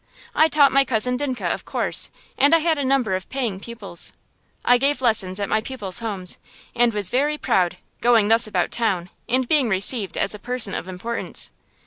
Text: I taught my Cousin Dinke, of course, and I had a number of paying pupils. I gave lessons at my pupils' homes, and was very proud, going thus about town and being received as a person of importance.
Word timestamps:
I 0.33 0.47
taught 0.47 0.71
my 0.71 0.83
Cousin 0.83 1.15
Dinke, 1.15 1.41
of 1.53 1.63
course, 1.63 2.09
and 2.35 2.55
I 2.55 2.57
had 2.57 2.79
a 2.79 2.83
number 2.83 3.13
of 3.13 3.29
paying 3.29 3.59
pupils. 3.59 4.13
I 4.65 4.79
gave 4.79 4.99
lessons 4.99 5.39
at 5.39 5.47
my 5.47 5.61
pupils' 5.61 5.99
homes, 5.99 6.39
and 6.73 6.91
was 6.91 7.11
very 7.11 7.37
proud, 7.37 7.77
going 8.01 8.27
thus 8.27 8.47
about 8.47 8.71
town 8.71 9.11
and 9.29 9.47
being 9.47 9.69
received 9.69 10.17
as 10.17 10.33
a 10.33 10.39
person 10.39 10.73
of 10.73 10.87
importance. 10.87 11.51